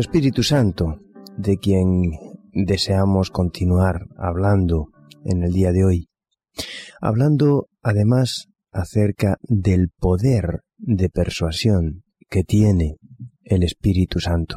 Espíritu 0.00 0.42
Santo, 0.42 1.02
de 1.36 1.58
quien 1.58 2.12
deseamos 2.54 3.30
continuar 3.30 4.06
hablando 4.16 4.88
en 5.22 5.42
el 5.42 5.52
día 5.52 5.70
de 5.70 5.84
hoy, 5.84 6.08
hablando 7.02 7.68
además 7.82 8.48
acerca 8.70 9.36
del 9.42 9.90
poder 9.90 10.62
de 10.78 11.10
persuasión 11.10 12.04
que 12.30 12.42
tiene 12.42 12.96
el 13.44 13.62
Espíritu 13.64 14.18
Santo, 14.18 14.56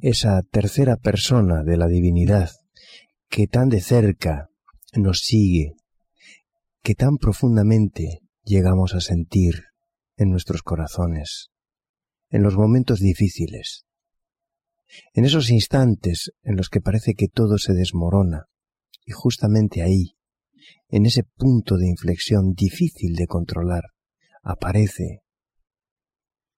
esa 0.00 0.40
tercera 0.42 0.96
persona 0.96 1.64
de 1.64 1.76
la 1.76 1.88
divinidad 1.88 2.50
que 3.28 3.48
tan 3.48 3.68
de 3.68 3.80
cerca 3.80 4.48
nos 4.94 5.22
sigue, 5.22 5.72
que 6.84 6.94
tan 6.94 7.16
profundamente 7.16 8.20
llegamos 8.44 8.94
a 8.94 9.00
sentir 9.00 9.64
en 10.16 10.30
nuestros 10.30 10.62
corazones, 10.62 11.50
en 12.30 12.44
los 12.44 12.56
momentos 12.56 13.00
difíciles, 13.00 13.86
en 15.14 15.24
esos 15.24 15.50
instantes 15.50 16.32
en 16.42 16.56
los 16.56 16.68
que 16.68 16.80
parece 16.80 17.14
que 17.14 17.28
todo 17.28 17.58
se 17.58 17.72
desmorona, 17.74 18.46
y 19.04 19.12
justamente 19.12 19.82
ahí, 19.82 20.16
en 20.88 21.06
ese 21.06 21.24
punto 21.24 21.76
de 21.76 21.88
inflexión 21.88 22.52
difícil 22.52 23.14
de 23.14 23.26
controlar, 23.26 23.84
aparece, 24.42 25.22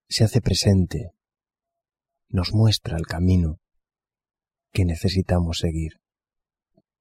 se 0.09 0.25
hace 0.25 0.41
presente, 0.41 1.12
nos 2.28 2.52
muestra 2.52 2.97
el 2.97 3.06
camino 3.06 3.61
que 4.73 4.84
necesitamos 4.84 5.58
seguir, 5.58 6.01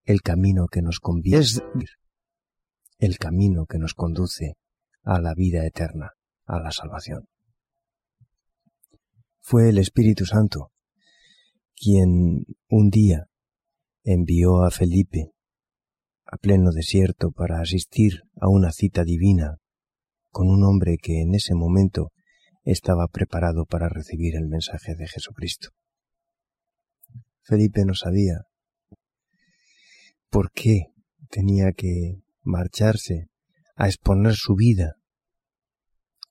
el 0.03 0.22
camino 0.22 0.67
que 0.67 0.81
nos 0.81 1.00
conviene, 1.00 1.45
el 3.00 3.17
camino 3.17 3.66
que 3.66 3.79
nos 3.79 3.94
conduce 3.94 4.55
a 5.03 5.19
la 5.19 5.33
vida 5.33 5.66
eterna, 5.66 6.11
a 6.45 6.59
la 6.59 6.72
salvación. 6.72 7.27
Fue 9.39 9.69
el 9.69 9.77
Espíritu 9.77 10.25
Santo 10.25 10.72
quien 11.75 12.45
un 12.69 12.89
día 12.89 13.27
envió 14.03 14.63
a 14.63 14.71
Felipe 14.71 15.31
a 16.25 16.38
pleno 16.38 16.71
desierto 16.71 17.31
para 17.31 17.59
asistir 17.59 18.23
a 18.41 18.49
una 18.49 18.71
cita 18.71 19.03
divina 19.03 19.57
con 20.29 20.49
un 20.49 20.63
hombre 20.63 20.97
que 21.01 21.21
en 21.21 21.35
ese 21.35 21.53
momento 21.53 22.11
estaba 22.63 23.07
preparado 23.07 23.66
para 23.66 23.89
recibir 23.89 24.35
el 24.35 24.47
mensaje 24.47 24.95
de 24.95 25.07
Jesucristo. 25.07 25.69
Felipe 27.41 27.85
no 27.85 27.94
sabía 27.94 28.45
por 30.29 30.51
qué 30.51 30.88
tenía 31.29 31.71
que 31.73 32.21
marcharse 32.41 33.27
a 33.75 33.88
exponer 33.88 34.33
su 34.33 34.55
vida 34.55 34.95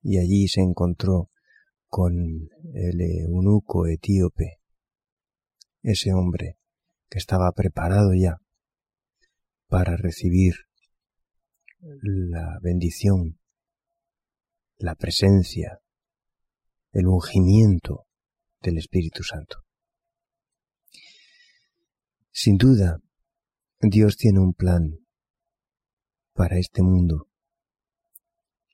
y 0.02 0.18
allí 0.18 0.48
se 0.48 0.62
encontró 0.62 1.30
con 1.86 2.14
el 2.74 3.00
eunuco 3.00 3.86
etíope, 3.86 4.58
ese 5.82 6.12
hombre 6.12 6.56
que 7.08 7.18
estaba 7.18 7.50
preparado 7.52 8.14
ya 8.14 8.38
para 9.66 9.96
recibir 9.96 10.54
la 11.80 12.58
bendición, 12.62 13.38
la 14.78 14.94
presencia, 14.94 15.80
el 16.92 17.06
ungimiento 17.06 18.06
del 18.60 18.78
Espíritu 18.78 19.22
Santo. 19.22 19.64
Sin 22.30 22.56
duda, 22.56 23.00
Dios 23.80 24.16
tiene 24.16 24.40
un 24.40 24.54
plan 24.54 24.98
para 26.34 26.58
este 26.58 26.82
mundo 26.82 27.28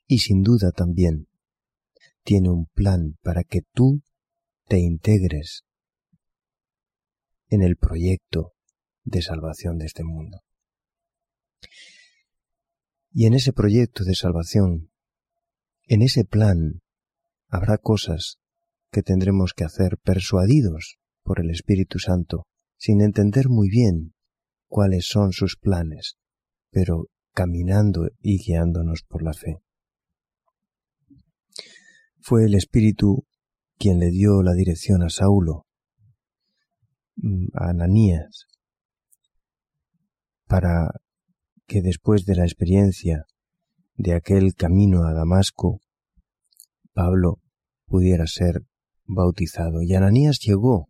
y 0.05 0.19
sin 0.19 0.43
duda 0.43 0.71
también 0.71 1.27
tiene 2.23 2.49
un 2.49 2.67
plan 2.67 3.17
para 3.21 3.43
que 3.43 3.61
tú 3.73 4.01
te 4.67 4.79
integres 4.79 5.65
en 7.49 7.63
el 7.63 7.77
proyecto 7.77 8.53
de 9.03 9.21
salvación 9.21 9.77
de 9.77 9.85
este 9.85 10.03
mundo. 10.03 10.41
Y 13.11 13.25
en 13.25 13.33
ese 13.33 13.53
proyecto 13.53 14.03
de 14.03 14.15
salvación, 14.15 14.91
en 15.83 16.01
ese 16.01 16.25
plan, 16.25 16.81
habrá 17.47 17.77
cosas 17.77 18.37
que 18.91 19.01
tendremos 19.01 19.53
que 19.53 19.63
hacer 19.63 19.97
persuadidos 19.97 20.97
por 21.23 21.39
el 21.39 21.49
Espíritu 21.49 21.99
Santo, 21.99 22.47
sin 22.77 23.01
entender 23.01 23.49
muy 23.49 23.69
bien 23.69 24.13
cuáles 24.67 25.07
son 25.07 25.31
sus 25.31 25.57
planes, 25.57 26.17
pero 26.71 27.07
caminando 27.33 28.07
y 28.19 28.37
guiándonos 28.37 29.03
por 29.03 29.23
la 29.23 29.33
fe. 29.33 29.57
Fue 32.19 32.45
el 32.45 32.53
Espíritu 32.53 33.25
quien 33.77 33.99
le 33.99 34.09
dio 34.11 34.43
la 34.43 34.53
dirección 34.53 35.03
a 35.03 35.09
Saulo, 35.09 35.65
a 37.53 37.69
Ananías, 37.69 38.47
para 40.47 40.89
que 41.67 41.81
después 41.81 42.25
de 42.25 42.35
la 42.35 42.43
experiencia 42.43 43.25
de 43.95 44.13
aquel 44.13 44.55
camino 44.55 45.03
a 45.03 45.13
Damasco, 45.13 45.81
Pablo 46.93 47.39
pudiera 47.85 48.25
ser 48.27 48.63
bautizado. 49.05 49.81
Y 49.81 49.93
Ananías 49.93 50.39
llegó 50.39 50.89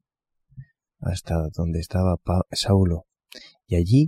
hasta 0.99 1.49
donde 1.53 1.79
estaba 1.79 2.17
Saulo, 2.51 3.05
y 3.67 3.75
allí 3.75 4.07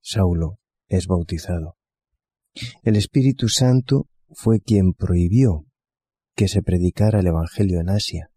Saulo 0.00 0.58
es 0.88 1.06
bautizado. 1.06 1.76
El 2.82 2.96
Espíritu 2.96 3.48
Santo 3.48 4.08
fue 4.30 4.60
quien 4.60 4.92
prohibió 4.92 5.66
que 6.34 6.48
se 6.48 6.62
predicara 6.62 7.20
el 7.20 7.26
Evangelio 7.26 7.80
en 7.80 7.90
Asia. 7.90 8.30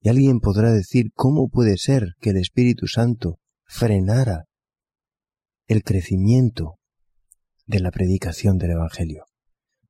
Y 0.00 0.08
alguien 0.08 0.40
podrá 0.40 0.72
decir, 0.72 1.10
¿cómo 1.14 1.48
puede 1.48 1.76
ser 1.78 2.14
que 2.20 2.30
el 2.30 2.36
Espíritu 2.36 2.86
Santo 2.86 3.38
frenara 3.64 4.44
el 5.66 5.82
crecimiento 5.82 6.78
de 7.66 7.80
la 7.80 7.90
predicación 7.90 8.58
del 8.58 8.72
Evangelio? 8.72 9.24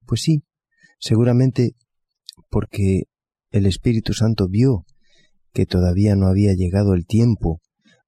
Pues 0.07 0.23
sí, 0.23 0.45
seguramente 0.99 1.73
porque 2.51 3.05
el 3.51 3.67
Espíritu 3.67 4.13
Santo 4.13 4.49
vio 4.49 4.85
que 5.53 5.67
todavía 5.67 6.17
no 6.17 6.27
había 6.27 6.53
llegado 6.55 6.95
el 6.95 7.07
tiempo 7.07 7.61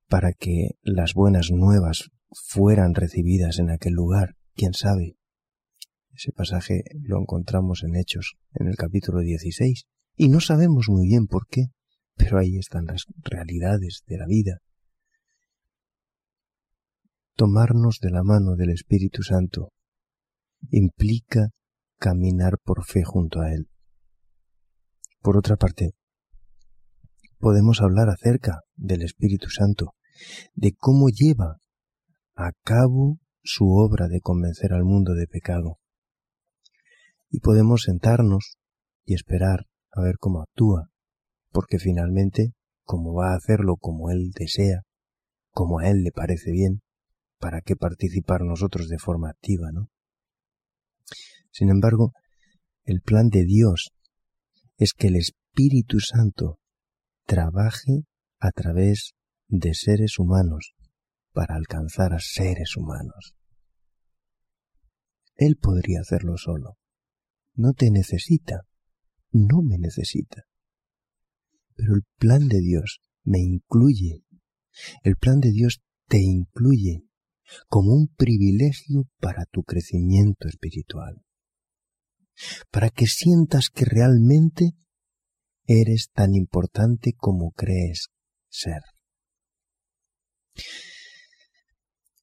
para 0.08 0.32
que 0.32 0.70
las 0.82 1.14
buenas 1.14 1.50
nuevas 1.50 2.10
fueran 2.30 2.94
recibidas 2.94 3.58
en 3.58 3.70
aquel 3.70 3.92
lugar, 3.94 4.34
quién 4.54 4.74
sabe. 4.74 5.16
Ese 6.12 6.32
pasaje 6.32 6.82
lo 7.02 7.20
encontramos 7.20 7.82
en 7.84 7.96
Hechos, 7.96 8.36
en 8.54 8.68
el 8.68 8.76
capítulo 8.76 9.20
16, 9.20 9.86
y 10.16 10.28
no 10.28 10.40
sabemos 10.40 10.88
muy 10.88 11.06
bien 11.06 11.26
por 11.26 11.46
qué, 11.46 11.66
pero 12.14 12.38
ahí 12.38 12.56
están 12.56 12.86
las 12.86 13.04
realidades 13.18 14.02
de 14.06 14.16
la 14.16 14.26
vida. 14.26 14.60
Tomarnos 17.34 17.98
de 18.00 18.10
la 18.10 18.22
mano 18.22 18.56
del 18.56 18.70
Espíritu 18.70 19.22
Santo 19.22 19.72
implica 20.70 21.50
caminar 21.98 22.58
por 22.64 22.84
fe 22.84 23.04
junto 23.04 23.40
a 23.40 23.52
Él. 23.52 23.68
Por 25.20 25.36
otra 25.36 25.56
parte, 25.56 25.92
podemos 27.38 27.82
hablar 27.82 28.08
acerca 28.08 28.60
del 28.74 29.02
Espíritu 29.02 29.50
Santo, 29.50 29.94
de 30.54 30.74
cómo 30.74 31.08
lleva 31.10 31.58
a 32.34 32.52
cabo 32.62 33.18
su 33.42 33.70
obra 33.70 34.08
de 34.08 34.20
convencer 34.20 34.72
al 34.72 34.84
mundo 34.84 35.14
de 35.14 35.26
pecado. 35.26 35.78
Y 37.28 37.40
podemos 37.40 37.82
sentarnos 37.82 38.56
y 39.04 39.14
esperar 39.14 39.66
a 39.96 40.02
ver 40.02 40.16
cómo 40.18 40.42
actúa, 40.42 40.88
porque 41.50 41.78
finalmente, 41.78 42.52
como 42.84 43.14
va 43.14 43.32
a 43.32 43.36
hacerlo 43.36 43.76
como 43.76 44.10
Él 44.10 44.30
desea, 44.34 44.82
como 45.50 45.78
a 45.80 45.88
Él 45.88 46.02
le 46.02 46.12
parece 46.12 46.50
bien, 46.50 46.82
¿para 47.38 47.60
qué 47.60 47.76
participar 47.76 48.42
nosotros 48.42 48.88
de 48.88 48.98
forma 48.98 49.30
activa, 49.30 49.70
no? 49.72 49.88
Sin 51.50 51.70
embargo, 51.70 52.12
el 52.84 53.00
plan 53.00 53.28
de 53.28 53.44
Dios 53.44 53.90
es 54.76 54.92
que 54.92 55.08
el 55.08 55.16
Espíritu 55.16 56.00
Santo 56.00 56.58
trabaje 57.24 58.04
a 58.38 58.50
través 58.50 59.12
de 59.48 59.74
seres 59.74 60.18
humanos 60.18 60.74
para 61.32 61.54
alcanzar 61.54 62.12
a 62.12 62.18
seres 62.20 62.76
humanos. 62.76 63.34
Él 65.36 65.56
podría 65.60 66.00
hacerlo 66.00 66.36
solo. 66.36 66.76
No 67.54 67.72
te 67.72 67.90
necesita. 67.90 68.62
No 69.36 69.60
me 69.60 69.76
necesita. 69.76 70.44
Pero 71.74 71.94
el 71.94 72.04
plan 72.16 72.48
de 72.48 72.60
Dios 72.60 73.00
me 73.22 73.38
incluye. 73.38 74.24
El 75.02 75.16
plan 75.16 75.40
de 75.40 75.50
Dios 75.50 75.82
te 76.08 76.18
incluye 76.22 77.02
como 77.68 77.92
un 77.92 78.08
privilegio 78.08 79.04
para 79.20 79.44
tu 79.44 79.62
crecimiento 79.62 80.48
espiritual. 80.48 81.22
Para 82.70 82.88
que 82.88 83.06
sientas 83.06 83.68
que 83.68 83.84
realmente 83.84 84.72
eres 85.66 86.08
tan 86.14 86.34
importante 86.34 87.12
como 87.14 87.50
crees 87.50 88.08
ser. 88.48 88.80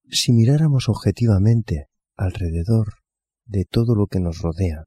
Si 0.10 0.33
miráramos 0.33 0.89
objetivamente 0.89 1.89
alrededor 2.15 2.95
de 3.45 3.65
todo 3.65 3.94
lo 3.94 4.07
que 4.07 4.19
nos 4.19 4.39
rodea, 4.39 4.86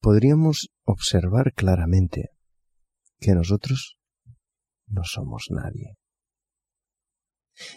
podríamos 0.00 0.70
observar 0.84 1.52
claramente 1.54 2.30
que 3.18 3.34
nosotros 3.34 3.98
no 4.86 5.04
somos 5.04 5.46
nadie. 5.50 5.96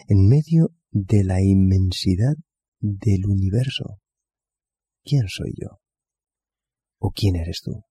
En 0.08 0.28
medio 0.28 0.70
de 0.92 1.24
la 1.24 1.42
inmensidad 1.42 2.36
del 2.80 3.26
universo, 3.28 4.00
¿quién 5.04 5.28
soy 5.28 5.54
yo? 5.60 5.80
¿O 6.98 7.12
quién 7.12 7.36
eres 7.36 7.62
tú? 7.62 7.84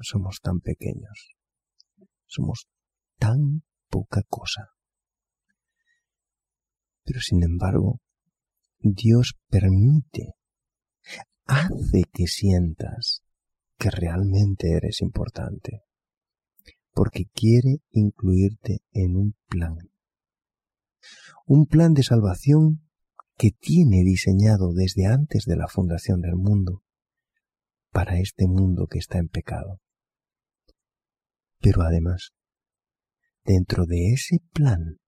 Somos 0.00 0.40
tan 0.40 0.60
pequeños, 0.60 1.34
somos 2.26 2.68
tan 3.18 3.64
poca 3.88 4.22
cosa. 4.28 4.68
Pero 7.04 7.20
sin 7.20 7.42
embargo, 7.42 8.00
Dios 8.78 9.34
permite, 9.48 10.34
hace 11.50 12.04
que 12.12 12.28
sientas 12.28 13.24
que 13.76 13.90
realmente 13.90 14.72
eres 14.72 15.00
importante, 15.00 15.82
porque 16.92 17.24
quiere 17.26 17.82
incluirte 17.90 18.82
en 18.92 19.16
un 19.16 19.34
plan. 19.48 19.76
Un 21.46 21.66
plan 21.66 21.92
de 21.92 22.04
salvación 22.04 22.88
que 23.36 23.50
tiene 23.50 24.04
diseñado 24.04 24.72
desde 24.72 25.06
antes 25.06 25.44
de 25.44 25.56
la 25.56 25.66
fundación 25.66 26.20
del 26.20 26.36
mundo 26.36 26.84
para 27.90 28.20
este 28.20 28.46
mundo 28.46 28.86
que 28.86 28.98
está 28.98 29.18
en 29.18 29.28
pecado. 29.28 29.80
Pero 31.58 31.82
además, 31.82 32.32
dentro 33.44 33.86
de 33.86 34.12
ese 34.12 34.38
plan, 34.52 35.00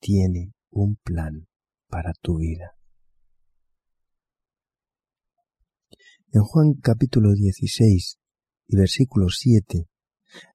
tiene 0.00 0.54
un 0.70 0.96
plan 0.96 1.46
para 1.86 2.14
tu 2.14 2.38
vida. 2.38 2.74
En 6.34 6.44
Juan 6.44 6.72
capítulo 6.82 7.34
16 7.34 8.18
y 8.68 8.76
versículo 8.76 9.28
7, 9.28 9.86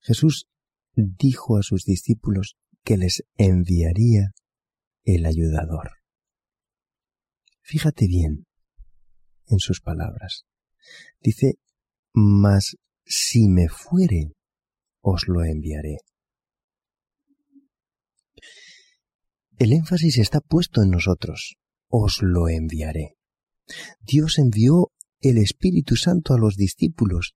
Jesús 0.01 0.47
dijo 0.95 1.55
a 1.55 1.61
sus 1.61 1.83
discípulos 1.83 2.57
que 2.83 2.97
les 2.97 3.23
enviaría 3.37 4.31
el 5.03 5.27
ayudador. 5.27 5.91
Fíjate 7.61 8.07
bien 8.07 8.47
en 9.45 9.59
sus 9.59 9.79
palabras. 9.79 10.45
Dice, 11.21 11.59
mas 12.11 12.77
si 13.05 13.47
me 13.47 13.69
fuere, 13.69 14.31
os 15.01 15.27
lo 15.27 15.43
enviaré. 15.43 15.97
El 19.59 19.73
énfasis 19.73 20.17
está 20.17 20.39
puesto 20.39 20.81
en 20.81 20.89
nosotros. 20.89 21.55
Os 21.87 22.23
lo 22.23 22.49
enviaré. 22.49 23.15
Dios 23.99 24.39
envió 24.39 24.91
el 25.29 25.37
Espíritu 25.37 25.95
Santo 25.95 26.33
a 26.33 26.37
los 26.37 26.55
discípulos 26.55 27.35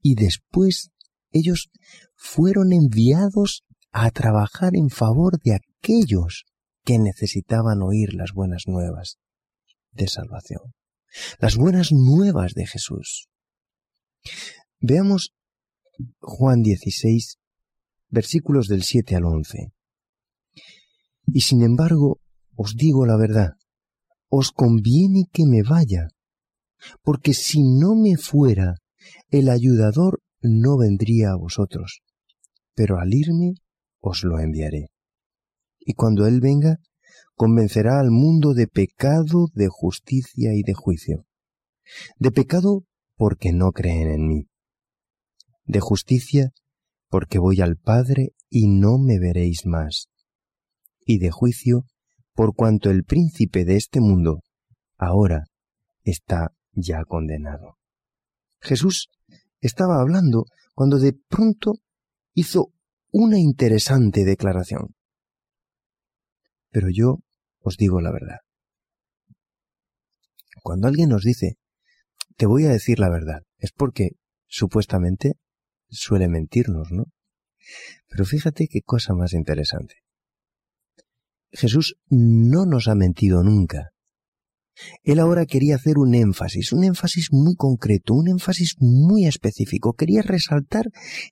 y 0.00 0.14
después 0.14 0.90
ellos 1.30 1.70
fueron 2.14 2.72
enviados 2.72 3.64
a 3.90 4.10
trabajar 4.10 4.72
en 4.74 4.90
favor 4.90 5.40
de 5.40 5.54
aquellos 5.54 6.44
que 6.84 6.98
necesitaban 6.98 7.80
oír 7.82 8.14
las 8.14 8.32
buenas 8.32 8.64
nuevas 8.66 9.18
de 9.92 10.08
salvación, 10.08 10.74
las 11.38 11.56
buenas 11.56 11.90
nuevas 11.92 12.54
de 12.54 12.66
Jesús. 12.66 13.28
Veamos 14.80 15.32
Juan 16.20 16.62
16, 16.62 17.38
versículos 18.08 18.68
del 18.68 18.82
7 18.82 19.16
al 19.16 19.24
11. 19.24 19.72
Y 21.26 21.40
sin 21.40 21.62
embargo, 21.62 22.20
os 22.56 22.76
digo 22.76 23.06
la 23.06 23.16
verdad, 23.16 23.52
os 24.28 24.50
conviene 24.50 25.24
que 25.32 25.44
me 25.46 25.62
vaya, 25.62 26.08
porque 27.02 27.34
si 27.34 27.62
no 27.62 27.94
me 27.94 28.16
fuera, 28.16 28.76
el 29.30 29.48
ayudador 29.48 30.20
no 30.40 30.76
vendría 30.76 31.30
a 31.30 31.36
vosotros, 31.36 32.02
pero 32.74 32.98
al 32.98 33.12
irme 33.14 33.54
os 34.00 34.24
lo 34.24 34.38
enviaré. 34.38 34.90
Y 35.80 35.94
cuando 35.94 36.26
Él 36.26 36.40
venga, 36.40 36.78
convencerá 37.34 38.00
al 38.00 38.10
mundo 38.10 38.54
de 38.54 38.66
pecado, 38.66 39.48
de 39.54 39.68
justicia 39.68 40.54
y 40.54 40.62
de 40.62 40.74
juicio. 40.74 41.26
De 42.18 42.30
pecado 42.30 42.84
porque 43.16 43.52
no 43.52 43.72
creen 43.72 44.08
en 44.08 44.26
mí. 44.26 44.48
De 45.64 45.80
justicia 45.80 46.52
porque 47.08 47.38
voy 47.38 47.60
al 47.60 47.76
Padre 47.76 48.32
y 48.48 48.68
no 48.68 48.98
me 48.98 49.18
veréis 49.18 49.66
más. 49.66 50.08
Y 51.06 51.18
de 51.18 51.30
juicio 51.30 51.84
por 52.34 52.54
cuanto 52.54 52.90
el 52.90 53.04
príncipe 53.04 53.64
de 53.64 53.76
este 53.76 54.00
mundo 54.00 54.40
ahora 54.96 55.44
está 56.02 56.52
ya 56.74 57.04
condenado. 57.04 57.78
Jesús 58.60 59.10
estaba 59.60 60.00
hablando 60.00 60.46
cuando 60.74 60.98
de 60.98 61.12
pronto 61.12 61.74
hizo 62.34 62.72
una 63.10 63.38
interesante 63.38 64.24
declaración. 64.24 64.94
Pero 66.70 66.88
yo 66.90 67.20
os 67.60 67.76
digo 67.76 68.00
la 68.00 68.10
verdad. 68.10 68.38
Cuando 70.62 70.88
alguien 70.88 71.10
nos 71.10 71.22
dice, 71.22 71.56
te 72.36 72.46
voy 72.46 72.64
a 72.64 72.70
decir 72.70 72.98
la 72.98 73.10
verdad, 73.10 73.42
es 73.58 73.70
porque 73.72 74.16
supuestamente 74.46 75.34
suele 75.88 76.28
mentirnos, 76.28 76.90
¿no? 76.90 77.04
Pero 78.08 78.24
fíjate 78.24 78.66
qué 78.68 78.82
cosa 78.82 79.14
más 79.14 79.32
interesante. 79.32 79.96
Jesús 81.52 81.96
no 82.08 82.66
nos 82.66 82.88
ha 82.88 82.94
mentido 82.94 83.42
nunca. 83.44 83.93
Él 85.02 85.20
ahora 85.20 85.46
quería 85.46 85.76
hacer 85.76 85.98
un 85.98 86.14
énfasis, 86.14 86.72
un 86.72 86.84
énfasis 86.84 87.28
muy 87.30 87.54
concreto, 87.54 88.14
un 88.14 88.28
énfasis 88.28 88.74
muy 88.78 89.26
específico. 89.26 89.94
Quería 89.94 90.22
resaltar 90.22 90.86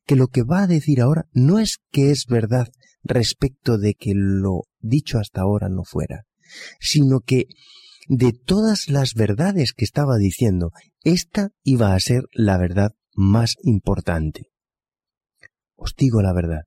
que 0.07 0.17
lo 0.17 0.29
que 0.29 0.43
va 0.43 0.63
a 0.63 0.67
decir 0.67 1.01
ahora 1.01 1.27
no 1.33 1.59
es 1.59 1.79
que 1.91 2.11
es 2.11 2.27
verdad 2.27 2.69
respecto 3.03 3.79
de 3.79 3.95
que 3.95 4.13
lo 4.15 4.63
dicho 4.81 5.19
hasta 5.19 5.41
ahora 5.41 5.69
no 5.69 5.85
fuera, 5.85 6.25
sino 6.81 7.21
que 7.21 7.47
de 8.09 8.33
todas 8.33 8.89
las 8.89 9.15
verdades 9.15 9.73
que 9.73 9.85
estaba 9.85 10.19
diciendo, 10.19 10.71
esta 11.03 11.51
iba 11.63 11.95
a 11.95 12.01
ser 12.01 12.25
la 12.33 12.59
verdad 12.59 12.93
más 13.15 13.55
importante. 13.63 14.47
Os 15.77 15.95
digo 15.97 16.23
la 16.23 16.33
verdad, 16.33 16.63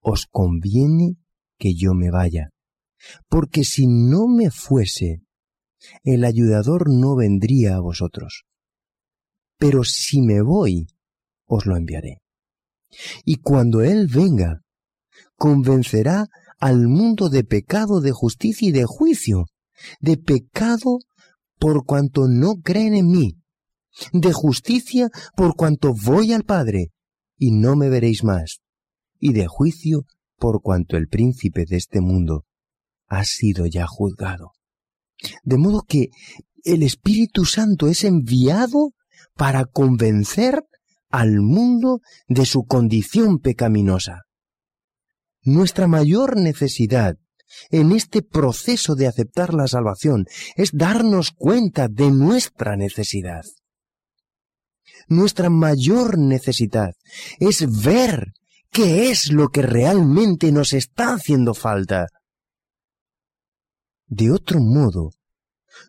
os 0.00 0.26
conviene 0.30 1.16
que 1.58 1.74
yo 1.74 1.92
me 1.94 2.10
vaya, 2.10 2.50
porque 3.28 3.64
si 3.64 3.86
no 3.86 4.28
me 4.28 4.50
fuese, 4.50 5.22
el 6.02 6.24
ayudador 6.24 6.90
no 6.90 7.16
vendría 7.16 7.76
a 7.76 7.80
vosotros. 7.80 8.44
Pero 9.58 9.84
si 9.84 10.20
me 10.20 10.40
voy, 10.42 10.88
os 11.46 11.66
lo 11.66 11.76
enviaré. 11.76 12.20
Y 13.24 13.36
cuando 13.36 13.82
Él 13.82 14.06
venga, 14.06 14.62
convencerá 15.36 16.26
al 16.58 16.88
mundo 16.88 17.28
de 17.28 17.44
pecado, 17.44 18.00
de 18.00 18.12
justicia 18.12 18.68
y 18.68 18.72
de 18.72 18.84
juicio, 18.84 19.46
de 20.00 20.16
pecado 20.16 20.98
por 21.58 21.84
cuanto 21.84 22.28
no 22.28 22.56
creen 22.62 22.94
en 22.94 23.08
mí, 23.08 23.34
de 24.12 24.32
justicia 24.32 25.10
por 25.36 25.54
cuanto 25.56 25.94
voy 25.94 26.32
al 26.32 26.44
Padre 26.44 26.92
y 27.36 27.52
no 27.52 27.76
me 27.76 27.88
veréis 27.88 28.24
más, 28.24 28.60
y 29.18 29.32
de 29.32 29.46
juicio 29.46 30.04
por 30.36 30.62
cuanto 30.62 30.96
el 30.96 31.08
príncipe 31.08 31.64
de 31.64 31.76
este 31.76 32.00
mundo 32.00 32.44
ha 33.06 33.24
sido 33.24 33.66
ya 33.66 33.86
juzgado. 33.86 34.52
De 35.42 35.58
modo 35.58 35.82
que 35.82 36.10
el 36.64 36.82
Espíritu 36.82 37.44
Santo 37.44 37.88
es 37.88 38.04
enviado 38.04 38.92
para 39.34 39.64
convencer 39.64 40.64
al 41.10 41.40
mundo 41.40 42.00
de 42.26 42.44
su 42.44 42.64
condición 42.64 43.38
pecaminosa. 43.38 44.22
Nuestra 45.42 45.86
mayor 45.86 46.36
necesidad 46.36 47.16
en 47.70 47.92
este 47.92 48.22
proceso 48.22 48.94
de 48.94 49.06
aceptar 49.06 49.54
la 49.54 49.66
salvación 49.68 50.26
es 50.56 50.70
darnos 50.72 51.30
cuenta 51.30 51.88
de 51.88 52.10
nuestra 52.10 52.76
necesidad. 52.76 53.44
Nuestra 55.08 55.48
mayor 55.48 56.18
necesidad 56.18 56.92
es 57.38 57.82
ver 57.82 58.32
qué 58.70 59.10
es 59.10 59.32
lo 59.32 59.48
que 59.48 59.62
realmente 59.62 60.52
nos 60.52 60.74
está 60.74 61.14
haciendo 61.14 61.54
falta 61.54 62.08
de 64.08 64.30
otro 64.30 64.60
modo, 64.60 65.10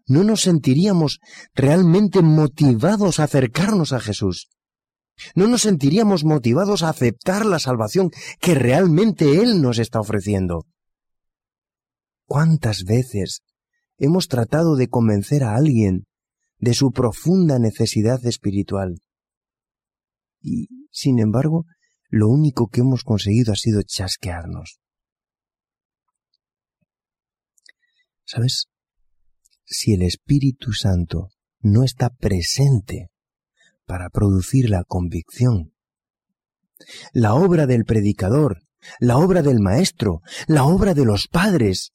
no 0.05 0.23
nos 0.23 0.41
sentiríamos 0.41 1.19
realmente 1.53 2.21
motivados 2.21 3.19
a 3.19 3.23
acercarnos 3.23 3.93
a 3.93 3.99
Jesús. 3.99 4.49
No 5.35 5.47
nos 5.47 5.63
sentiríamos 5.63 6.23
motivados 6.23 6.83
a 6.83 6.89
aceptar 6.89 7.45
la 7.45 7.59
salvación 7.59 8.11
que 8.39 8.55
realmente 8.55 9.41
Él 9.41 9.61
nos 9.61 9.79
está 9.79 9.99
ofreciendo. 9.99 10.65
¿Cuántas 12.25 12.83
veces 12.83 13.41
hemos 13.97 14.27
tratado 14.27 14.75
de 14.75 14.87
convencer 14.87 15.43
a 15.43 15.55
alguien 15.55 16.05
de 16.57 16.73
su 16.73 16.91
profunda 16.91 17.59
necesidad 17.59 18.25
espiritual? 18.25 19.01
Y, 20.41 20.67
sin 20.91 21.19
embargo, 21.19 21.65
lo 22.09 22.29
único 22.29 22.67
que 22.67 22.81
hemos 22.81 23.03
conseguido 23.03 23.51
ha 23.51 23.55
sido 23.55 23.81
chasquearnos. 23.81 24.79
¿Sabes? 28.29 28.67
Si 29.65 29.93
el 29.93 30.03
Espíritu 30.03 30.71
Santo 30.71 31.29
no 31.61 31.83
está 31.83 32.11
presente 32.11 33.09
para 33.87 34.11
producir 34.11 34.69
la 34.69 34.83
convicción, 34.83 35.73
la 37.11 37.33
obra 37.33 37.65
del 37.65 37.85
predicador, 37.85 38.61
la 38.99 39.17
obra 39.17 39.41
del 39.41 39.59
maestro, 39.61 40.21
la 40.45 40.65
obra 40.65 40.93
de 40.93 41.05
los 41.05 41.27
padres, 41.27 41.89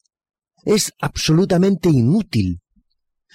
es 0.64 0.92
absolutamente 1.00 1.88
inútil. 1.88 2.62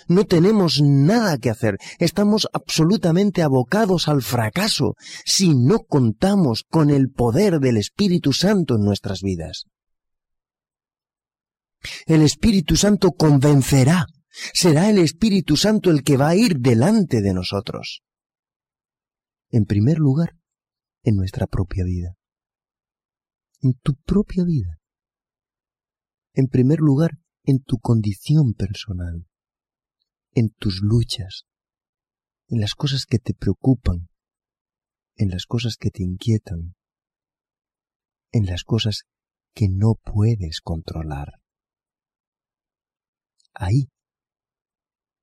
No 0.09 0.25
tenemos 0.25 0.81
nada 0.81 1.37
que 1.37 1.49
hacer, 1.49 1.77
estamos 1.99 2.49
absolutamente 2.51 3.43
abocados 3.43 4.09
al 4.09 4.21
fracaso 4.21 4.95
si 5.23 5.55
no 5.55 5.85
contamos 5.85 6.65
con 6.69 6.89
el 6.89 7.09
poder 7.09 7.61
del 7.61 7.77
Espíritu 7.77 8.33
Santo 8.33 8.75
en 8.75 8.81
nuestras 8.81 9.21
vidas. 9.21 9.67
El 12.05 12.21
Espíritu 12.21 12.75
Santo 12.75 13.11
convencerá, 13.11 14.05
será 14.53 14.89
el 14.89 14.97
Espíritu 14.97 15.55
Santo 15.55 15.89
el 15.89 16.03
que 16.03 16.17
va 16.17 16.29
a 16.29 16.35
ir 16.35 16.59
delante 16.59 17.21
de 17.21 17.33
nosotros. 17.33 18.03
En 19.49 19.65
primer 19.65 19.97
lugar, 19.97 20.35
en 21.03 21.15
nuestra 21.15 21.47
propia 21.47 21.83
vida. 21.83 22.15
En 23.61 23.73
tu 23.73 23.95
propia 23.95 24.43
vida. 24.43 24.79
En 26.33 26.47
primer 26.47 26.79
lugar, 26.79 27.11
en 27.43 27.61
tu 27.63 27.79
condición 27.79 28.53
personal, 28.53 29.25
en 30.33 30.49
tus 30.51 30.81
luchas, 30.81 31.45
en 32.47 32.59
las 32.59 32.75
cosas 32.75 33.05
que 33.05 33.19
te 33.19 33.33
preocupan, 33.33 34.09
en 35.15 35.29
las 35.29 35.45
cosas 35.45 35.75
que 35.77 35.89
te 35.89 36.03
inquietan, 36.03 36.75
en 38.31 38.45
las 38.45 38.63
cosas 38.63 39.03
que 39.53 39.67
no 39.69 39.95
puedes 39.95 40.61
controlar. 40.61 41.33
Ahí 43.53 43.89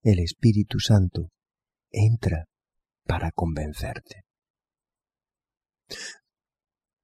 el 0.03 0.21
Espíritu 0.21 0.79
Santo 0.79 1.31
entra 1.91 2.47
para 3.05 3.31
convencerte. 3.33 4.25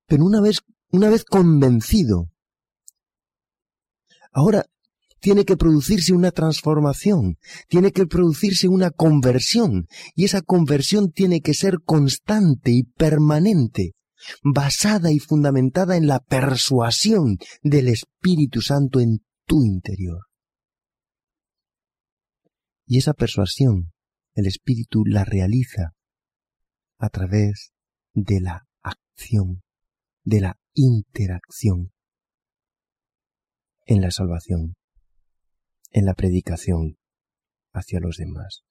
Pero 0.07 0.25
una 0.25 0.41
vez, 0.41 0.59
una 0.91 1.09
vez 1.09 1.25
convencido, 1.25 2.31
ahora 4.33 4.65
tiene 5.21 5.45
que 5.45 5.57
producirse 5.57 6.13
una 6.13 6.33
transformación, 6.33 7.39
tiene 7.69 7.93
que 7.93 8.07
producirse 8.07 8.69
una 8.69 8.91
conversión, 8.91 9.87
y 10.15 10.25
esa 10.25 10.43
conversión 10.43 11.13
tiene 11.13 11.41
que 11.41 11.55
ser 11.55 11.79
constante 11.85 12.73
y 12.73 12.83
permanente, 12.83 13.93
basada 14.43 15.13
y 15.13 15.21
fundamentada 15.21 15.97
en 15.97 16.09
la 16.09 16.19
persuasión 16.19 17.39
del 17.63 17.89
Espíritu 17.89 18.61
Santo 18.61 18.99
en 18.99 19.21
tu 19.47 19.65
interior. 19.65 20.32
Y 22.87 22.99
esa 22.99 23.15
persuasión 23.15 23.93
el 24.35 24.47
Espíritu 24.47 25.05
la 25.05 25.25
realiza 25.25 25.95
a 26.99 27.09
través 27.11 27.73
de 28.15 28.41
la 28.41 28.67
acción, 28.83 29.63
de 30.25 30.41
la 30.41 30.59
interacción 30.75 31.93
en 33.87 34.01
la 34.01 34.11
salvación 34.11 34.75
en 35.93 36.07
la 36.07 36.15
predicación 36.15 36.99
hacia 37.73 38.01
los 38.01 38.17
demás. 38.17 38.65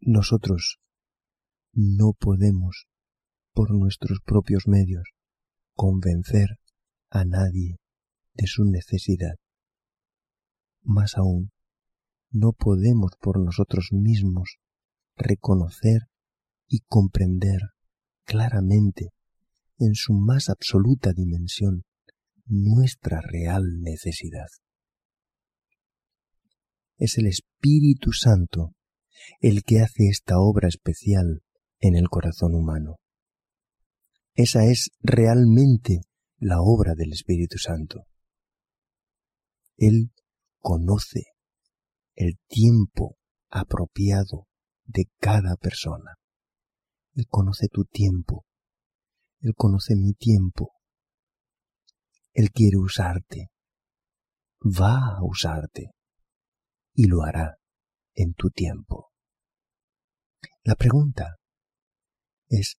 Nosotros 0.00 0.78
no 1.72 2.12
podemos, 2.12 2.86
por 3.52 3.74
nuestros 3.74 4.20
propios 4.24 4.68
medios, 4.68 5.08
convencer 5.74 6.60
a 7.10 7.24
nadie 7.24 7.78
de 8.34 8.46
su 8.46 8.64
necesidad. 8.64 9.34
Más 10.82 11.16
aún, 11.16 11.50
no 12.30 12.52
podemos 12.52 13.12
por 13.20 13.38
nosotros 13.38 13.88
mismos 13.92 14.58
reconocer 15.16 16.02
y 16.66 16.80
comprender 16.86 17.60
claramente 18.24 19.10
en 19.78 19.94
su 19.94 20.12
más 20.12 20.48
absoluta 20.48 21.12
dimensión 21.12 21.84
nuestra 22.46 23.20
real 23.20 23.80
necesidad 23.80 24.48
es 26.98 27.16
el 27.16 27.26
Espíritu 27.26 28.12
Santo 28.12 28.74
el 29.40 29.62
que 29.62 29.80
hace 29.80 30.08
esta 30.08 30.38
obra 30.38 30.68
especial 30.68 31.42
en 31.80 31.96
el 31.96 32.08
corazón 32.08 32.54
humano. 32.54 32.96
Esa 34.34 34.64
es 34.64 34.90
realmente 35.00 36.00
la 36.38 36.60
obra 36.60 36.94
del 36.94 37.12
Espíritu 37.12 37.58
Santo. 37.58 38.04
Él 39.76 40.10
conoce 40.58 41.22
el 42.18 42.36
tiempo 42.48 43.16
apropiado 43.48 44.48
de 44.84 45.04
cada 45.20 45.54
persona. 45.54 46.16
Él 47.14 47.26
conoce 47.28 47.68
tu 47.68 47.84
tiempo. 47.84 48.44
Él 49.40 49.54
conoce 49.54 49.94
mi 49.94 50.14
tiempo. 50.14 50.72
Él 52.32 52.50
quiere 52.50 52.76
usarte. 52.76 53.50
Va 54.60 55.16
a 55.16 55.22
usarte 55.22 55.92
y 56.92 57.06
lo 57.06 57.22
hará 57.22 57.58
en 58.14 58.34
tu 58.34 58.50
tiempo. 58.50 59.12
La 60.64 60.74
pregunta 60.74 61.36
es, 62.48 62.78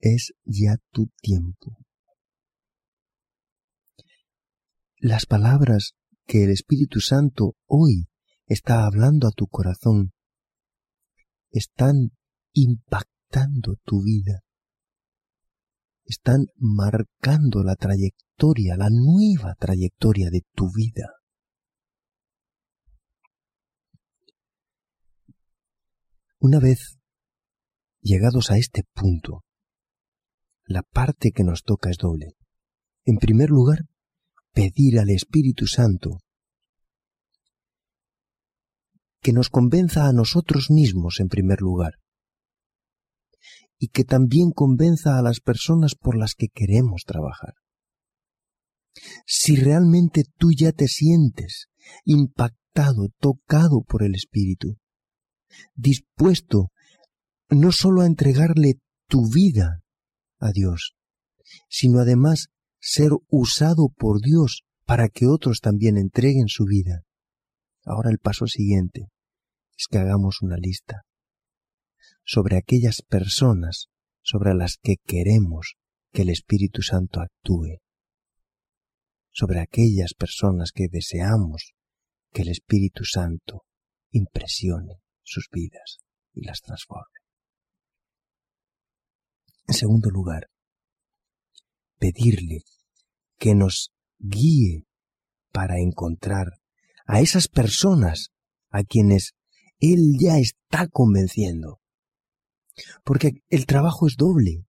¿es 0.00 0.34
ya 0.42 0.78
tu 0.90 1.12
tiempo? 1.22 1.78
Las 4.96 5.26
palabras 5.26 5.94
que 6.26 6.44
el 6.44 6.50
Espíritu 6.50 7.00
Santo 7.00 7.54
hoy 7.66 8.08
está 8.46 8.86
hablando 8.86 9.28
a 9.28 9.32
tu 9.32 9.46
corazón 9.46 10.14
están 11.54 12.10
impactando 12.52 13.76
tu 13.84 14.02
vida, 14.02 14.40
están 16.04 16.46
marcando 16.56 17.62
la 17.62 17.76
trayectoria, 17.76 18.76
la 18.76 18.88
nueva 18.90 19.54
trayectoria 19.54 20.30
de 20.30 20.42
tu 20.52 20.66
vida. 20.74 21.08
Una 26.40 26.58
vez 26.58 26.98
llegados 28.00 28.50
a 28.50 28.58
este 28.58 28.82
punto, 28.92 29.44
la 30.64 30.82
parte 30.82 31.30
que 31.30 31.44
nos 31.44 31.62
toca 31.62 31.88
es 31.88 31.98
doble. 31.98 32.36
En 33.04 33.18
primer 33.18 33.50
lugar, 33.50 33.86
pedir 34.54 34.98
al 34.98 35.10
Espíritu 35.10 35.66
Santo 35.66 36.20
que 39.20 39.32
nos 39.32 39.50
convenza 39.50 40.06
a 40.06 40.12
nosotros 40.12 40.70
mismos 40.70 41.18
en 41.18 41.28
primer 41.28 41.60
lugar 41.60 41.94
y 43.78 43.88
que 43.88 44.04
también 44.04 44.50
convenza 44.50 45.18
a 45.18 45.22
las 45.22 45.40
personas 45.40 45.94
por 45.94 46.16
las 46.16 46.34
que 46.34 46.48
queremos 46.48 47.02
trabajar. 47.04 47.54
Si 49.26 49.56
realmente 49.56 50.24
tú 50.38 50.52
ya 50.56 50.72
te 50.72 50.88
sientes 50.88 51.66
impactado, 52.04 53.08
tocado 53.18 53.82
por 53.82 54.02
el 54.02 54.14
Espíritu, 54.14 54.78
dispuesto 55.74 56.70
no 57.48 57.72
sólo 57.72 58.02
a 58.02 58.06
entregarle 58.06 58.74
tu 59.08 59.28
vida 59.28 59.82
a 60.38 60.52
Dios, 60.52 60.94
sino 61.68 61.98
además 61.98 62.48
ser 62.86 63.12
usado 63.28 63.88
por 63.96 64.20
Dios 64.20 64.62
para 64.84 65.08
que 65.08 65.26
otros 65.26 65.60
también 65.60 65.96
entreguen 65.96 66.48
su 66.48 66.66
vida. 66.66 67.02
Ahora 67.82 68.10
el 68.10 68.18
paso 68.18 68.46
siguiente 68.46 69.08
es 69.74 69.86
que 69.90 69.96
hagamos 69.96 70.42
una 70.42 70.58
lista 70.58 71.06
sobre 72.24 72.58
aquellas 72.58 73.00
personas 73.00 73.88
sobre 74.20 74.54
las 74.54 74.76
que 74.76 74.96
queremos 75.02 75.76
que 76.12 76.22
el 76.22 76.28
Espíritu 76.28 76.82
Santo 76.82 77.20
actúe, 77.20 77.80
sobre 79.30 79.60
aquellas 79.60 80.12
personas 80.12 80.70
que 80.70 80.86
deseamos 80.90 81.72
que 82.32 82.42
el 82.42 82.48
Espíritu 82.48 83.04
Santo 83.04 83.64
impresione 84.10 85.00
sus 85.22 85.48
vidas 85.50 86.00
y 86.34 86.44
las 86.44 86.60
transforme. 86.60 87.20
En 89.66 89.74
segundo 89.74 90.10
lugar, 90.10 90.50
pedirle 91.98 92.60
que 93.44 93.54
nos 93.54 93.90
guíe 94.18 94.86
para 95.52 95.78
encontrar 95.78 96.46
a 97.04 97.20
esas 97.20 97.46
personas 97.46 98.30
a 98.70 98.84
quienes 98.84 99.34
Él 99.80 100.16
ya 100.18 100.38
está 100.38 100.88
convenciendo. 100.88 101.78
Porque 103.04 103.42
el 103.50 103.66
trabajo 103.66 104.06
es 104.06 104.16
doble. 104.16 104.64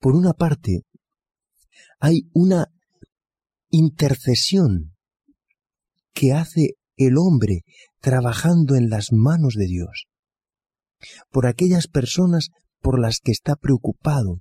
Por 0.00 0.16
una 0.16 0.32
parte, 0.32 0.86
hay 2.00 2.22
una 2.32 2.68
intercesión 3.68 4.96
que 6.14 6.32
hace 6.32 6.78
el 6.96 7.18
hombre 7.18 7.64
trabajando 8.00 8.76
en 8.76 8.88
las 8.88 9.12
manos 9.12 9.56
de 9.56 9.66
Dios, 9.66 10.06
por 11.30 11.46
aquellas 11.46 11.86
personas 11.86 12.48
por 12.80 12.98
las 12.98 13.18
que 13.18 13.32
está 13.32 13.56
preocupado, 13.56 14.40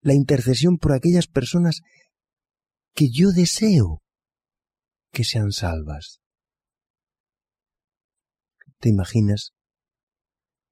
la 0.00 0.14
intercesión 0.14 0.78
por 0.78 0.92
aquellas 0.92 1.26
personas 1.26 1.80
que 2.94 3.10
yo 3.10 3.30
deseo 3.30 4.02
que 5.10 5.24
sean 5.24 5.52
salvas. 5.52 6.20
¿Te 8.78 8.88
imaginas 8.88 9.52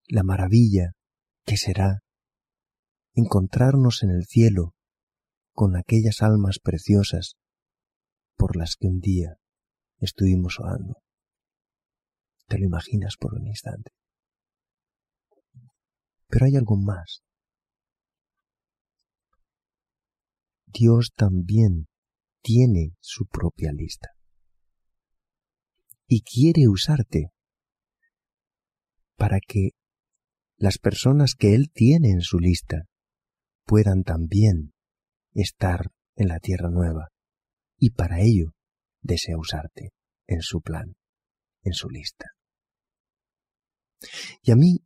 la 0.09 0.23
maravilla 0.23 0.92
que 1.45 1.56
será 1.56 2.02
encontrarnos 3.14 4.02
en 4.02 4.11
el 4.11 4.26
cielo 4.26 4.75
con 5.52 5.75
aquellas 5.75 6.21
almas 6.21 6.59
preciosas 6.59 7.37
por 8.37 8.56
las 8.56 8.76
que 8.76 8.87
un 8.87 9.00
día 9.00 9.38
estuvimos 9.99 10.61
orando. 10.61 11.02
Te 12.47 12.59
lo 12.59 12.66
imaginas 12.66 13.16
por 13.18 13.35
un 13.35 13.47
instante. 13.47 13.90
Pero 16.28 16.47
hay 16.47 16.56
algo 16.56 16.76
más. 16.76 17.23
Dios 20.76 21.12
también 21.14 21.88
tiene 22.42 22.97
su 23.00 23.26
propia 23.26 23.73
lista. 23.73 24.09
Y 26.06 26.23
quiere 26.23 26.68
usarte 26.68 27.30
para 29.16 29.38
que 29.40 29.71
las 30.56 30.78
personas 30.78 31.35
que 31.35 31.54
Él 31.54 31.71
tiene 31.73 32.11
en 32.11 32.21
su 32.21 32.38
lista 32.38 32.85
puedan 33.64 34.04
también 34.04 34.75
estar 35.33 35.90
en 36.14 36.28
la 36.28 36.38
tierra 36.38 36.71
nueva. 36.71 37.09
Y 37.78 37.90
para 37.90 38.21
ello 38.21 38.54
desea 39.00 39.37
usarte 39.37 39.90
en 40.26 40.40
su 40.40 40.61
plan, 40.61 40.97
en 41.62 41.73
su 41.73 41.88
lista. 41.88 42.26
Y 44.42 44.50
a 44.52 44.56
mí 44.56 44.80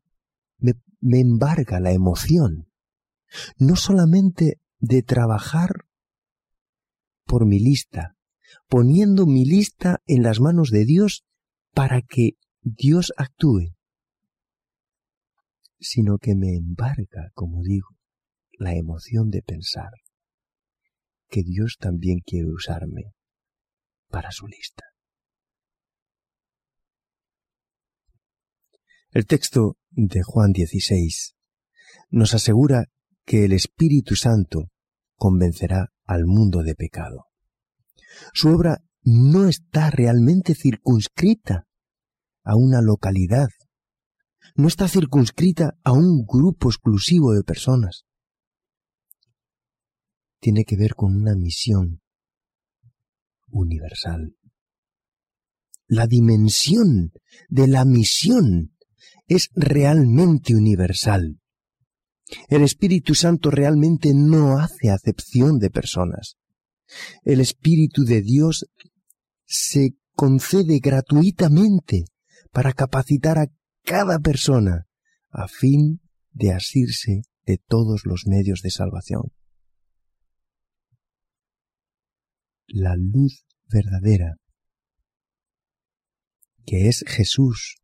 me, 0.58 0.74
embarga 1.20 1.80
la 1.80 1.92
emoción, 1.92 2.70
no 3.58 3.76
solamente 3.76 4.60
de 4.80 5.02
trabajar 5.02 5.86
por 7.24 7.46
mi 7.46 7.60
lista, 7.60 8.16
poniendo 8.68 9.26
mi 9.26 9.44
lista 9.44 10.02
en 10.06 10.22
las 10.22 10.40
manos 10.40 10.70
de 10.70 10.84
Dios 10.84 11.24
para 11.72 12.02
que 12.02 12.32
Dios 12.62 13.12
actúe, 13.16 13.74
sino 15.78 16.18
que 16.18 16.34
me 16.34 16.54
embarga, 16.54 17.30
como 17.34 17.62
digo, 17.62 17.88
la 18.52 18.74
emoción 18.74 19.30
de 19.30 19.42
pensar 19.42 19.90
que 21.28 21.42
Dios 21.42 21.76
también 21.78 22.18
quiere 22.20 22.50
usarme 22.50 23.14
para 24.08 24.32
su 24.32 24.46
lista. 24.46 24.84
El 29.12 29.26
texto 29.26 29.76
de 29.90 30.22
Juan 30.22 30.52
16 30.52 31.34
nos 32.10 32.34
asegura 32.34 32.86
que 33.30 33.44
el 33.44 33.52
Espíritu 33.52 34.16
Santo 34.16 34.72
convencerá 35.14 35.92
al 36.04 36.24
mundo 36.26 36.64
de 36.64 36.74
pecado. 36.74 37.26
Su 38.34 38.48
obra 38.48 38.82
no 39.04 39.46
está 39.46 39.88
realmente 39.88 40.56
circunscrita 40.56 41.68
a 42.42 42.56
una 42.56 42.82
localidad, 42.82 43.50
no 44.56 44.66
está 44.66 44.88
circunscrita 44.88 45.78
a 45.84 45.92
un 45.92 46.24
grupo 46.26 46.70
exclusivo 46.70 47.32
de 47.32 47.44
personas. 47.44 48.04
Tiene 50.40 50.64
que 50.64 50.76
ver 50.76 50.96
con 50.96 51.14
una 51.14 51.36
misión 51.36 52.02
universal. 53.48 54.34
La 55.86 56.08
dimensión 56.08 57.12
de 57.48 57.68
la 57.68 57.84
misión 57.84 58.74
es 59.28 59.50
realmente 59.54 60.56
universal. 60.56 61.40
El 62.48 62.62
Espíritu 62.62 63.14
Santo 63.14 63.50
realmente 63.50 64.12
no 64.14 64.58
hace 64.58 64.90
acepción 64.90 65.58
de 65.58 65.70
personas. 65.70 66.36
El 67.24 67.40
Espíritu 67.40 68.04
de 68.04 68.22
Dios 68.22 68.66
se 69.46 69.96
concede 70.14 70.78
gratuitamente 70.80 72.04
para 72.52 72.72
capacitar 72.72 73.38
a 73.38 73.46
cada 73.84 74.18
persona 74.18 74.86
a 75.30 75.48
fin 75.48 76.00
de 76.32 76.52
asirse 76.52 77.22
de 77.46 77.58
todos 77.58 78.02
los 78.04 78.26
medios 78.26 78.62
de 78.62 78.70
salvación. 78.70 79.32
La 82.66 82.94
luz 82.96 83.44
verdadera, 83.68 84.36
que 86.64 86.88
es 86.88 87.04
Jesús, 87.06 87.76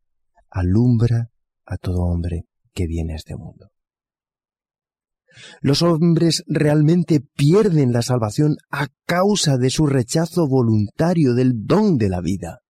alumbra 0.51 1.31
a 1.65 1.77
todo 1.77 2.03
hombre 2.03 2.45
que 2.73 2.87
viene 2.87 3.15
a 3.15 3.17
este 3.17 3.35
mundo. 3.35 3.71
Los 5.61 5.83
hombres 5.83 6.45
realmente 6.47 7.21
pierden 7.21 7.93
la 7.93 8.03
salvación 8.03 8.57
a 8.71 8.89
causa 9.07 9.57
de 9.59 9.71
su 9.71 9.87
rechazo 9.87 10.47
voluntario 10.49 11.35
del 11.35 11.65
don 11.65 11.97
de 11.97 12.09
la 12.09 12.21
vida. 12.21 12.61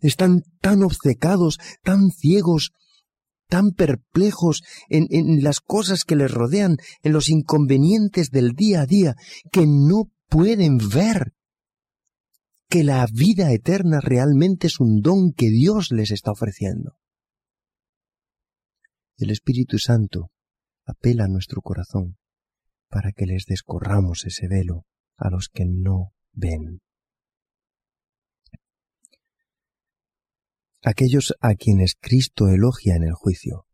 Están 0.00 0.42
tan 0.60 0.82
obcecados, 0.82 1.58
tan 1.82 2.10
ciegos, 2.10 2.72
tan 3.48 3.72
perplejos 3.72 4.62
en, 4.88 5.06
en, 5.10 5.42
las 5.42 5.60
cosas 5.60 6.04
que 6.04 6.16
les 6.16 6.30
rodean, 6.30 6.76
en 7.02 7.12
los 7.12 7.28
inconvenientes 7.28 8.30
del 8.30 8.52
día 8.52 8.82
a 8.82 8.86
día, 8.86 9.14
que 9.50 9.66
no 9.66 10.10
pueden 10.28 10.78
ver 10.78 11.32
que 12.68 12.84
la 12.84 13.06
vida 13.12 13.52
eterna 13.52 14.00
realmente 14.00 14.66
es 14.66 14.80
un 14.80 15.02
don 15.02 15.32
que 15.32 15.50
Dios 15.50 15.90
les 15.90 16.10
está 16.10 16.30
ofreciendo. 16.30 16.96
El 19.18 19.30
Espíritu 19.30 19.78
Santo 19.78 20.31
apela 20.92 21.24
a 21.24 21.28
nuestro 21.28 21.60
corazón 21.62 22.18
para 22.88 23.12
que 23.12 23.26
les 23.26 23.46
descorramos 23.46 24.24
ese 24.24 24.48
velo 24.48 24.86
a 25.16 25.30
los 25.30 25.48
que 25.48 25.64
no 25.66 26.12
ven. 26.32 26.82
Aquellos 30.82 31.34
a 31.40 31.54
quienes 31.54 31.96
Cristo 31.98 32.48
elogia 32.48 32.96
en 32.96 33.04
el 33.04 33.14
juicio 33.14 33.66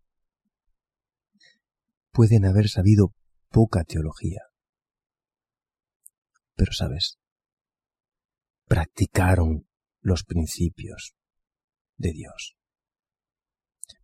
pueden 2.13 2.45
haber 2.45 2.69
sabido 2.69 3.15
poca 3.49 3.85
teología. 3.85 4.43
Pero 6.55 6.73
sabes, 6.73 7.19
practicaron 8.67 9.69
los 10.01 10.25
principios 10.25 11.15
de 11.97 12.13
Dios 12.13 12.58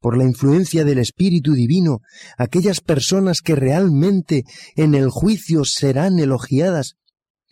por 0.05 0.19
la 0.19 0.25
influencia 0.25 0.85
del 0.85 0.99
Espíritu 0.99 1.55
Divino, 1.55 2.01
aquellas 2.37 2.83
personas 2.83 3.41
que 3.41 3.55
realmente 3.55 4.45
en 4.77 4.95
el 4.95 5.09
juicio 5.09 5.65
serán 5.65 6.19
elogiadas, 6.19 6.97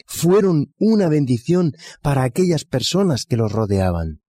fueron 0.07 0.75
una 0.77 1.09
bendición 1.09 1.73
para 2.03 2.25
aquellas 2.25 2.67
personas 2.67 3.25
que 3.25 3.39
los 3.39 3.53
rodeaban. 3.53 4.21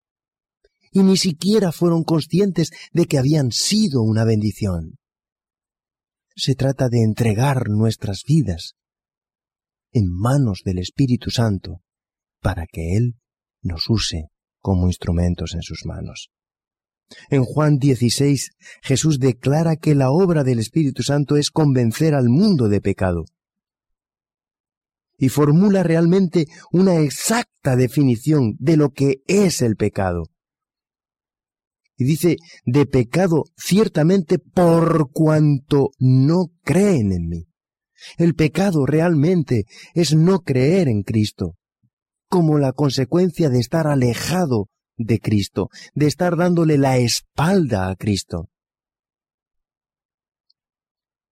Y 0.90 1.04
ni 1.04 1.18
siquiera 1.18 1.74
fueron 1.74 2.06
conscientes 2.06 2.72
de 2.94 3.08
que 3.08 3.18
habían 3.18 3.52
sido 3.52 4.02
una 4.04 4.24
bendición. 4.24 5.00
Se 6.34 6.56
trata 6.56 6.88
de 6.88 7.04
entregar 7.04 7.68
nuestras 7.68 8.24
vidas 8.26 8.76
en 9.92 10.10
manos 10.10 10.62
del 10.64 10.78
Espíritu 10.80 11.30
Santo 11.30 11.82
para 12.40 12.68
que 12.68 12.96
Él 12.96 13.16
nos 13.62 13.90
use 13.90 14.30
como 14.62 14.88
instrumentos 14.88 15.56
en 15.56 15.62
sus 15.62 15.82
manos. 15.86 16.32
En 17.30 17.44
Juan 17.44 17.78
16, 17.78 18.52
Jesús 18.82 19.20
declara 19.20 19.76
que 19.76 19.96
la 19.96 20.12
obra 20.12 20.44
del 20.44 20.60
Espíritu 20.60 21.04
Santo 21.04 21.38
es 21.38 21.52
convencer 21.52 22.14
al 22.14 22.30
mundo 22.30 22.70
de 22.70 22.82
pecado. 22.82 23.26
Y 25.18 25.30
formula 25.30 25.84
realmente 25.84 26.48
una 26.72 27.00
exacta 27.00 27.76
definición 27.76 28.56
de 28.60 28.78
lo 28.78 28.90
que 28.90 29.22
es 29.28 29.62
el 29.62 29.76
pecado. 29.76 30.24
Y 31.96 32.06
dice, 32.06 32.38
de 32.66 32.86
pecado 32.86 33.44
ciertamente 33.56 34.40
por 34.40 35.12
cuanto 35.12 35.92
no 36.00 36.52
creen 36.64 37.12
en 37.12 37.28
mí. 37.28 37.48
El 38.18 38.36
pecado 38.36 38.86
realmente 38.86 39.66
es 39.94 40.16
no 40.16 40.40
creer 40.40 40.88
en 40.88 41.04
Cristo, 41.04 41.56
como 42.28 42.58
la 42.58 42.74
consecuencia 42.74 43.50
de 43.50 43.60
estar 43.60 43.88
alejado 43.88 44.70
de 44.96 45.20
Cristo, 45.20 45.70
de 45.94 46.08
estar 46.08 46.36
dándole 46.36 46.78
la 46.78 46.98
espalda 46.98 47.90
a 47.90 47.96
Cristo. 47.96 48.50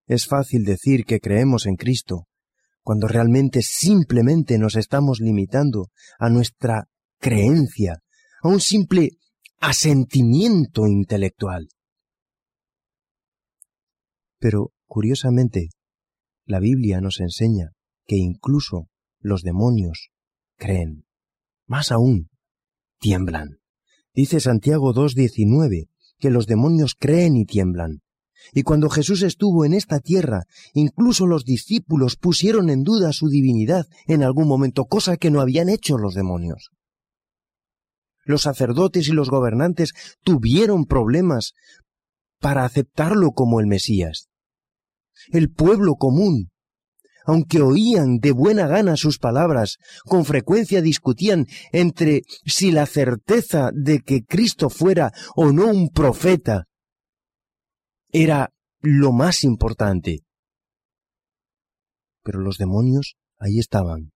Es 0.07 0.27
fácil 0.27 0.65
decir 0.65 1.05
que 1.05 1.19
creemos 1.19 1.65
en 1.65 1.75
Cristo, 1.75 2.27
cuando 2.81 3.07
realmente 3.07 3.61
simplemente 3.61 4.57
nos 4.57 4.75
estamos 4.75 5.19
limitando 5.19 5.87
a 6.19 6.29
nuestra 6.29 6.85
creencia, 7.19 7.99
a 8.41 8.47
un 8.47 8.59
simple 8.59 9.11
asentimiento 9.59 10.87
intelectual. 10.87 11.69
Pero, 14.39 14.71
curiosamente, 14.87 15.69
la 16.45 16.59
Biblia 16.59 16.99
nos 16.99 17.19
enseña 17.19 17.69
que 18.07 18.17
incluso 18.17 18.89
los 19.19 19.43
demonios 19.43 20.09
creen. 20.57 21.05
Más 21.67 21.91
aún, 21.91 22.30
tiemblan. 23.01 23.57
Dice 24.13 24.39
Santiago 24.39 24.93
2.19 24.93 25.89
que 26.19 26.29
los 26.29 26.45
demonios 26.47 26.95
creen 26.97 27.35
y 27.35 27.45
tiemblan. 27.45 28.01
Y 28.53 28.63
cuando 28.63 28.89
Jesús 28.89 29.23
estuvo 29.23 29.65
en 29.65 29.73
esta 29.73 29.99
tierra, 29.99 30.43
incluso 30.73 31.25
los 31.25 31.43
discípulos 31.43 32.15
pusieron 32.15 32.69
en 32.69 32.83
duda 32.83 33.11
su 33.11 33.27
divinidad 33.27 33.87
en 34.07 34.23
algún 34.23 34.47
momento, 34.47 34.85
cosa 34.85 35.17
que 35.17 35.31
no 35.31 35.41
habían 35.41 35.67
hecho 35.67 35.97
los 35.97 36.13
demonios. 36.13 36.69
Los 38.23 38.43
sacerdotes 38.43 39.07
y 39.07 39.13
los 39.13 39.29
gobernantes 39.29 39.93
tuvieron 40.23 40.85
problemas 40.85 41.53
para 42.39 42.65
aceptarlo 42.65 43.31
como 43.31 43.59
el 43.59 43.67
Mesías. 43.67 44.29
El 45.31 45.51
pueblo 45.51 45.95
común, 45.95 46.51
aunque 47.25 47.61
oían 47.61 48.19
de 48.19 48.31
buena 48.31 48.67
gana 48.67 48.95
sus 48.97 49.17
palabras, 49.17 49.77
con 50.05 50.25
frecuencia 50.25 50.81
discutían 50.81 51.45
entre 51.71 52.23
si 52.45 52.71
la 52.71 52.85
certeza 52.85 53.71
de 53.73 53.99
que 53.99 54.23
Cristo 54.23 54.69
fuera 54.69 55.11
o 55.35 55.51
no 55.51 55.67
un 55.67 55.89
profeta 55.89 56.67
era 58.11 58.51
lo 58.81 59.11
más 59.11 59.43
importante. 59.43 60.19
Pero 62.23 62.39
los 62.39 62.57
demonios 62.57 63.15
ahí 63.37 63.59
estaban, 63.59 64.11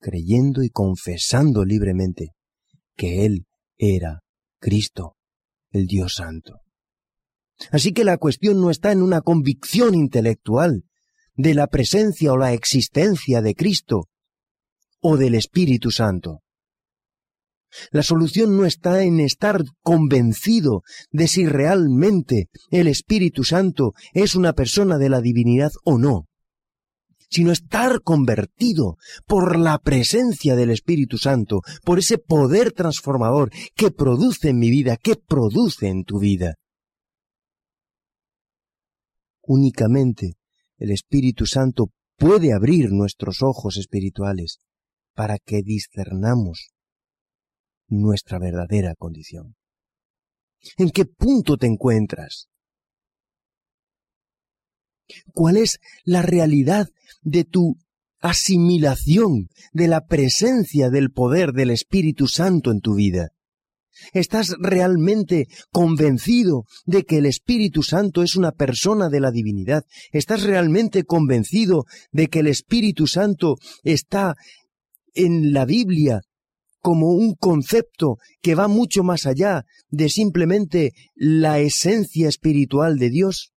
creyendo 0.00 0.62
y 0.62 0.70
confesando 0.70 1.64
libremente 1.64 2.32
que 2.96 3.24
Él 3.24 3.46
era 3.78 4.20
Cristo, 4.58 5.16
el 5.70 5.86
Dios 5.86 6.14
Santo. 6.14 6.60
Así 7.70 7.92
que 7.92 8.04
la 8.04 8.18
cuestión 8.18 8.60
no 8.60 8.70
está 8.70 8.92
en 8.92 9.02
una 9.02 9.22
convicción 9.22 9.94
intelectual 9.94 10.84
de 11.36 11.54
la 11.54 11.66
presencia 11.66 12.32
o 12.32 12.36
la 12.36 12.52
existencia 12.52 13.42
de 13.42 13.54
Cristo 13.54 14.08
o 15.00 15.16
del 15.16 15.34
Espíritu 15.34 15.90
Santo. 15.90 16.42
La 17.90 18.02
solución 18.02 18.56
no 18.56 18.64
está 18.64 19.02
en 19.02 19.20
estar 19.20 19.62
convencido 19.82 20.82
de 21.10 21.28
si 21.28 21.46
realmente 21.46 22.48
el 22.70 22.86
Espíritu 22.86 23.44
Santo 23.44 23.92
es 24.14 24.34
una 24.34 24.54
persona 24.54 24.98
de 24.98 25.10
la 25.10 25.20
divinidad 25.20 25.72
o 25.84 25.98
no 25.98 26.26
sino 27.28 27.50
estar 27.50 28.02
convertido 28.02 28.96
por 29.26 29.58
la 29.58 29.78
presencia 29.78 30.54
del 30.54 30.70
Espíritu 30.70 31.18
Santo, 31.18 31.60
por 31.84 31.98
ese 31.98 32.18
poder 32.18 32.70
transformador 32.72 33.50
que 33.74 33.90
produce 33.90 34.50
en 34.50 34.58
mi 34.58 34.70
vida, 34.70 34.96
que 34.96 35.16
produce 35.16 35.88
en 35.88 36.04
tu 36.04 36.18
vida. 36.18 36.54
Únicamente 39.42 40.34
el 40.78 40.90
Espíritu 40.90 41.46
Santo 41.46 41.90
puede 42.16 42.52
abrir 42.52 42.90
nuestros 42.92 43.42
ojos 43.42 43.76
espirituales 43.76 44.58
para 45.14 45.38
que 45.38 45.62
discernamos 45.62 46.70
nuestra 47.88 48.38
verdadera 48.38 48.94
condición. 48.94 49.56
¿En 50.76 50.90
qué 50.90 51.04
punto 51.04 51.56
te 51.56 51.66
encuentras? 51.66 52.48
¿Cuál 55.32 55.56
es 55.56 55.78
la 56.04 56.22
realidad 56.22 56.88
de 57.22 57.44
tu 57.44 57.76
asimilación 58.20 59.48
de 59.72 59.88
la 59.88 60.06
presencia 60.06 60.90
del 60.90 61.12
poder 61.12 61.52
del 61.52 61.70
Espíritu 61.70 62.26
Santo 62.26 62.72
en 62.72 62.80
tu 62.80 62.94
vida? 62.94 63.30
¿Estás 64.12 64.54
realmente 64.58 65.46
convencido 65.70 66.64
de 66.84 67.04
que 67.04 67.18
el 67.18 67.26
Espíritu 67.26 67.82
Santo 67.82 68.22
es 68.22 68.36
una 68.36 68.52
persona 68.52 69.08
de 69.08 69.20
la 69.20 69.30
divinidad? 69.30 69.84
¿Estás 70.12 70.42
realmente 70.42 71.04
convencido 71.04 71.84
de 72.12 72.28
que 72.28 72.40
el 72.40 72.46
Espíritu 72.46 73.06
Santo 73.06 73.56
está 73.82 74.34
en 75.14 75.52
la 75.52 75.64
Biblia 75.64 76.20
como 76.80 77.12
un 77.12 77.34
concepto 77.34 78.18
que 78.40 78.54
va 78.54 78.68
mucho 78.68 79.02
más 79.02 79.26
allá 79.26 79.64
de 79.88 80.08
simplemente 80.08 80.92
la 81.14 81.58
esencia 81.58 82.28
espiritual 82.28 82.98
de 82.98 83.10
Dios? 83.10 83.52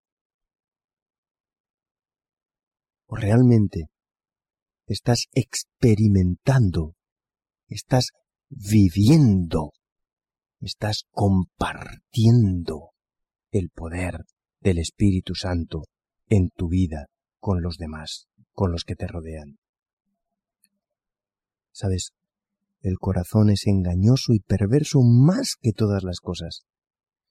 o 3.10 3.16
realmente 3.16 3.90
estás 4.86 5.26
experimentando, 5.34 6.96
estás 7.68 8.10
viviendo, 8.50 9.72
estás 10.62 11.06
compartiendo 11.12 12.92
el 13.52 13.70
poder 13.70 14.26
del 14.60 14.80
Espíritu 14.80 15.36
Santo 15.36 15.84
en 16.28 16.50
tu 16.50 16.68
vida 16.68 17.08
con 17.40 17.62
los 17.62 17.78
demás, 17.78 18.28
con 18.52 18.72
los 18.72 18.84
que 18.84 18.96
te 18.96 19.08
rodean. 19.08 19.58
Sabes, 21.72 22.12
el 22.82 22.98
corazón 22.98 23.50
es 23.50 23.68
engañoso 23.68 24.34
y 24.34 24.40
perverso 24.40 25.00
más 25.02 25.56
que 25.60 25.72
todas 25.72 26.04
las 26.04 26.20
cosas. 26.20 26.64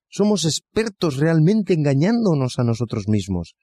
Somos 0.09 0.45
expertos 0.45 1.17
realmente 1.19 1.75
engañándonos 1.75 2.59
a 2.59 2.65
nosotros 2.65 3.09
mismos 3.09 3.55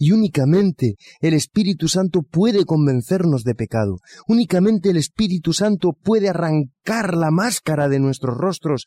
y 0.00 0.12
únicamente 0.12 0.94
el 1.20 1.34
Espíritu 1.34 1.86
Santo 1.86 2.22
puede 2.22 2.64
convencernos 2.64 3.44
de 3.44 3.54
pecado. 3.54 3.98
Únicamente 4.26 4.88
el 4.88 4.96
Espíritu 4.96 5.52
Santo 5.52 5.92
puede 5.92 6.30
arrancar 6.30 7.14
la 7.14 7.30
máscara 7.30 7.86
de 7.90 8.00
nuestros 8.00 8.34
rostros 8.38 8.86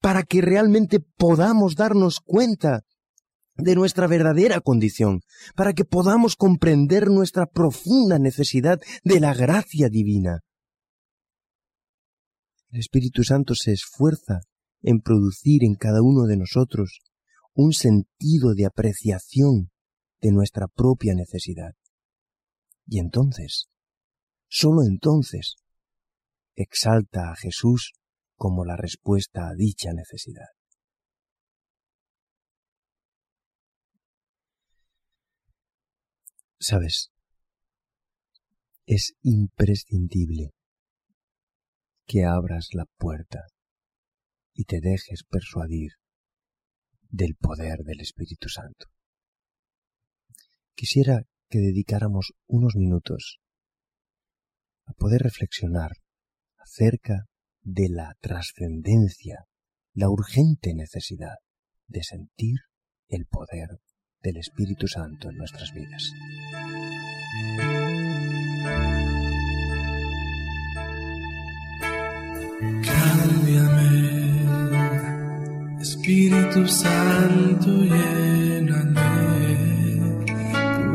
para 0.00 0.22
que 0.22 0.40
realmente 0.40 1.00
podamos 1.00 1.74
darnos 1.74 2.20
cuenta 2.20 2.82
de 3.56 3.74
nuestra 3.74 4.06
verdadera 4.06 4.60
condición, 4.60 5.22
para 5.56 5.72
que 5.72 5.84
podamos 5.84 6.36
comprender 6.36 7.08
nuestra 7.08 7.46
profunda 7.46 8.20
necesidad 8.20 8.78
de 9.02 9.18
la 9.18 9.34
gracia 9.34 9.88
divina. 9.88 10.38
El 12.70 12.78
Espíritu 12.78 13.24
Santo 13.24 13.56
se 13.56 13.72
esfuerza 13.72 14.38
en 14.82 15.00
producir 15.00 15.64
en 15.64 15.74
cada 15.74 16.00
uno 16.00 16.26
de 16.26 16.36
nosotros 16.36 17.00
un 17.54 17.72
sentido 17.72 18.54
de 18.54 18.66
apreciación 18.66 19.70
de 20.24 20.32
nuestra 20.32 20.68
propia 20.68 21.14
necesidad. 21.14 21.74
Y 22.86 22.98
entonces, 22.98 23.68
sólo 24.48 24.82
entonces, 24.82 25.56
exalta 26.54 27.30
a 27.30 27.36
Jesús 27.36 27.92
como 28.34 28.64
la 28.64 28.74
respuesta 28.74 29.48
a 29.48 29.54
dicha 29.54 29.92
necesidad. 29.92 30.48
Sabes, 36.58 37.10
es 38.86 39.12
imprescindible 39.20 40.52
que 42.06 42.24
abras 42.24 42.68
la 42.72 42.86
puerta 42.96 43.40
y 44.54 44.64
te 44.64 44.80
dejes 44.80 45.24
persuadir 45.24 45.92
del 47.10 47.34
poder 47.34 47.80
del 47.84 48.00
Espíritu 48.00 48.48
Santo 48.48 48.93
quisiera 50.74 51.24
que 51.48 51.58
dedicáramos 51.58 52.32
unos 52.46 52.74
minutos 52.76 53.40
a 54.86 54.92
poder 54.92 55.22
reflexionar 55.22 55.92
acerca 56.58 57.26
de 57.62 57.88
la 57.88 58.16
trascendencia, 58.20 59.46
la 59.94 60.10
urgente 60.10 60.74
necesidad 60.74 61.36
de 61.86 62.02
sentir 62.02 62.56
el 63.08 63.26
poder 63.26 63.80
del 64.22 64.36
Espíritu 64.38 64.88
Santo 64.88 65.30
en 65.30 65.36
nuestras 65.36 65.72
vidas. 65.72 66.10
Cámbiame, 72.82 74.20
Espíritu 75.80 76.66
Santo, 76.66 77.70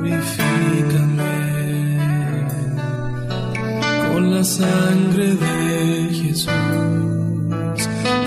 purifícame 0.10 1.38
con 4.12 4.34
la 4.34 4.44
sangre 4.44 5.36
de 5.36 6.10
Jesús. 6.14 6.50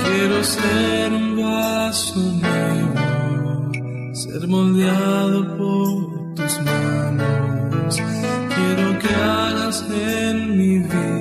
Quiero 0.04 0.44
ser 0.44 1.12
un 1.12 1.36
vaso 1.36 2.20
nuevo, 2.44 3.70
ser 4.14 4.46
moldeado 4.48 5.56
por 5.56 6.34
tus 6.34 6.60
manos. 6.62 8.00
Quiero 8.54 8.98
que 8.98 9.14
hagas 9.14 9.84
en 9.90 10.56
mi 10.56 10.78
vida 10.78 11.11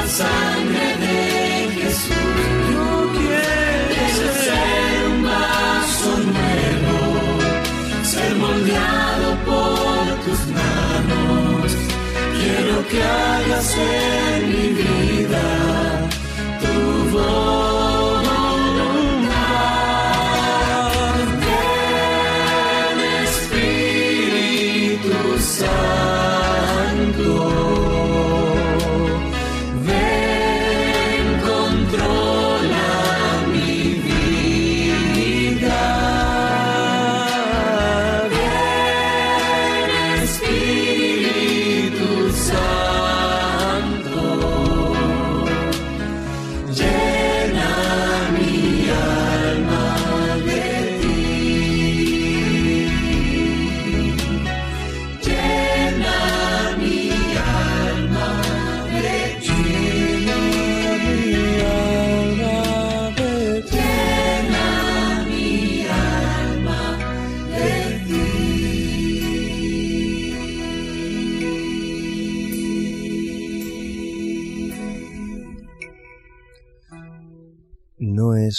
la 0.00 0.08
sangre 0.08 0.86
de 1.04 1.18
Jesús. 1.78 2.40
Yo 2.72 2.88
quiero 3.18 4.26
ser 4.46 4.96
un 5.12 5.22
vaso 5.22 6.10
nuevo, 6.34 6.98
ser 8.12 8.34
moldeado 8.36 9.28
por 9.48 10.04
tus 10.24 10.40
manos. 10.58 11.66
Quiero 12.38 12.76
que 12.90 13.02
hagas 13.02 13.76
en 13.76 14.48
mi 14.52 14.68
vida 14.82 15.44
tu 16.62 17.18
voluntad. 17.18 17.59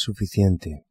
Suficiente 0.01 0.85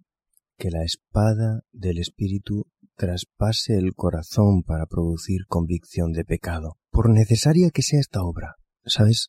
que 0.57 0.71
la 0.71 0.85
espada 0.85 1.63
del 1.73 1.99
Espíritu 1.99 2.67
traspase 2.97 3.77
el 3.77 3.95
corazón 3.95 4.63
para 4.63 4.87
producir 4.87 5.47
convicción 5.49 6.13
de 6.13 6.25
pecado, 6.25 6.77
por 6.91 7.09
necesaria 7.09 7.71
que 7.71 7.83
sea 7.83 8.01
esta 8.01 8.23
obra. 8.23 8.57
¿Sabes? 8.85 9.29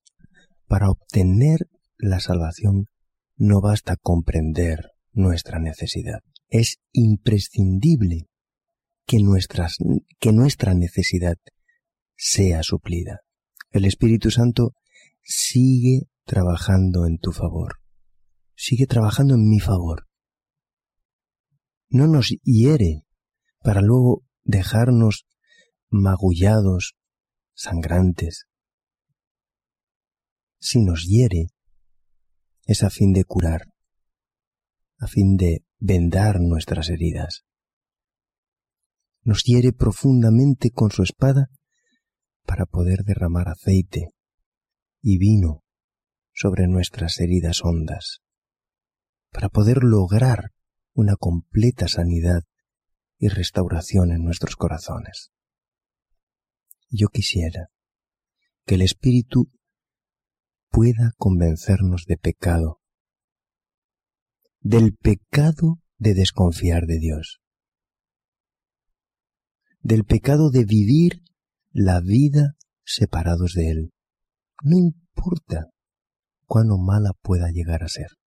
Para 0.67 0.89
obtener 0.89 1.67
la 1.97 2.19
salvación 2.19 2.85
no 3.37 3.61
basta 3.61 3.95
comprender 3.95 4.91
nuestra 5.13 5.59
necesidad. 5.59 6.19
Es 6.49 6.77
imprescindible 6.91 8.27
que, 9.05 9.19
nuestras, 9.19 9.77
que 10.19 10.31
nuestra 10.31 10.73
necesidad 10.73 11.37
sea 12.15 12.63
suplida. 12.63 13.21
El 13.71 13.85
Espíritu 13.85 14.31
Santo 14.31 14.73
sigue 15.23 16.03
trabajando 16.25 17.05
en 17.05 17.17
tu 17.17 17.31
favor. 17.31 17.80
Sigue 18.63 18.85
trabajando 18.85 19.33
en 19.33 19.49
mi 19.49 19.59
favor. 19.59 20.07
No 21.89 22.05
nos 22.05 22.29
hiere 22.43 23.07
para 23.63 23.81
luego 23.81 24.23
dejarnos 24.43 25.25
magullados, 25.89 26.93
sangrantes. 27.55 28.45
Si 30.59 30.79
nos 30.79 31.07
hiere, 31.07 31.47
es 32.67 32.83
a 32.83 32.91
fin 32.91 33.13
de 33.13 33.23
curar, 33.23 33.73
a 34.99 35.07
fin 35.07 35.37
de 35.37 35.65
vendar 35.79 36.39
nuestras 36.39 36.89
heridas. 36.89 37.43
Nos 39.23 39.41
hiere 39.41 39.73
profundamente 39.73 40.69
con 40.69 40.91
su 40.91 41.01
espada 41.01 41.49
para 42.45 42.67
poder 42.67 43.05
derramar 43.05 43.49
aceite 43.49 44.09
y 45.01 45.17
vino 45.17 45.63
sobre 46.31 46.67
nuestras 46.67 47.19
heridas 47.19 47.61
hondas, 47.63 48.21
para 49.31 49.49
poder 49.49 49.83
lograr 49.83 50.51
una 50.93 51.15
completa 51.15 51.87
sanidad 51.87 52.43
y 53.17 53.29
restauración 53.29 54.11
en 54.11 54.23
nuestros 54.23 54.55
corazones. 54.55 55.31
Yo 56.89 57.07
quisiera 57.07 57.69
que 58.65 58.75
el 58.75 58.81
Espíritu 58.81 59.51
pueda 60.69 61.11
convencernos 61.17 62.05
de 62.05 62.17
pecado, 62.17 62.81
del 64.59 64.95
pecado 64.95 65.79
de 65.97 66.13
desconfiar 66.13 66.85
de 66.85 66.99
Dios, 66.99 67.39
del 69.79 70.03
pecado 70.03 70.49
de 70.49 70.65
vivir 70.65 71.23
la 71.71 72.01
vida 72.01 72.55
separados 72.83 73.53
de 73.53 73.69
Él. 73.69 73.93
No 74.63 74.77
importa 74.77 75.67
cuán 76.45 76.67
mala 76.85 77.11
pueda 77.21 77.49
llegar 77.49 77.83
a 77.83 77.87
ser. 77.87 78.20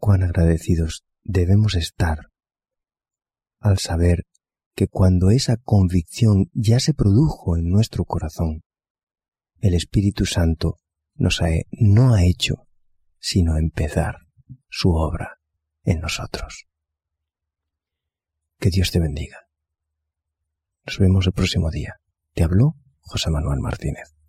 Cuán 0.00 0.22
agradecidos 0.22 1.04
debemos 1.24 1.74
estar 1.74 2.30
al 3.60 3.78
saber 3.78 4.24
que 4.74 4.88
cuando 4.88 5.30
esa 5.30 5.58
convicción 5.58 6.50
ya 6.54 6.80
se 6.80 6.94
produjo 6.94 7.58
en 7.58 7.68
nuestro 7.68 8.06
corazón, 8.06 8.62
el 9.60 9.74
Espíritu 9.74 10.24
Santo 10.24 10.78
nos 11.16 11.42
ha, 11.42 11.48
no 11.72 12.14
ha 12.14 12.24
hecho 12.24 12.66
sino 13.18 13.58
empezar 13.58 14.16
su 14.70 14.88
obra 14.88 15.38
en 15.84 16.00
nosotros. 16.00 16.64
Que 18.58 18.70
Dios 18.70 18.90
te 18.90 19.00
bendiga. 19.00 19.48
Nos 20.86 20.98
vemos 20.98 21.26
el 21.26 21.34
próximo 21.34 21.70
día. 21.70 21.96
Te 22.32 22.42
habló 22.42 22.76
José 23.00 23.28
Manuel 23.28 23.60
Martínez. 23.60 24.19